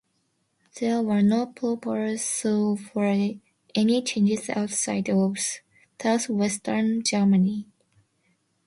[0.79, 5.37] There were no proposals for any changes outside of
[5.99, 7.67] southwestern Germany.